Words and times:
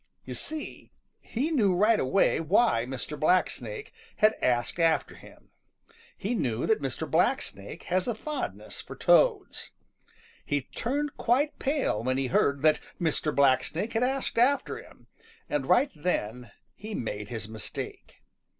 You 0.25 0.33
see, 0.33 0.89
he 1.21 1.51
knew 1.51 1.75
right 1.75 1.99
away 1.99 2.39
why 2.39 2.87
Mr. 2.87 3.19
Blacksnake 3.19 3.91
had 4.15 4.33
asked 4.41 4.79
after 4.79 5.13
him. 5.13 5.51
He 6.17 6.33
knew 6.33 6.65
that 6.65 6.81
Mr. 6.81 7.07
Blacksnake 7.07 7.83
has 7.83 8.07
a 8.07 8.15
fondness 8.15 8.81
for 8.81 8.95
Toads. 8.95 9.69
He 10.43 10.61
turned 10.63 11.17
quite 11.17 11.59
pale 11.59 12.01
when 12.03 12.17
he 12.17 12.25
heard 12.33 12.63
that 12.63 12.79
Mr. 12.99 13.31
Blacksnake 13.31 13.93
had 13.93 14.01
asked 14.01 14.39
after 14.39 14.79
him, 14.81 15.05
and 15.47 15.67
right 15.67 15.91
then 15.95 16.49
he 16.73 16.95
made 16.95 17.29
his 17.29 17.47
mistake. 17.47 18.23